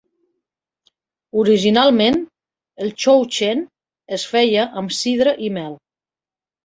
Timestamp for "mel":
5.59-5.81